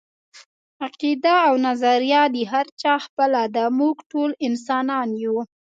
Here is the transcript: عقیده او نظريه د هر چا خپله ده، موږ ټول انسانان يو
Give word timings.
عقیده 0.85 1.33
او 1.47 1.53
نظريه 1.67 2.21
د 2.33 2.37
هر 2.51 2.67
چا 2.81 2.93
خپله 3.05 3.43
ده، 3.55 3.65
موږ 3.79 3.95
ټول 4.11 4.29
انسانان 4.47 5.07
يو 5.23 5.35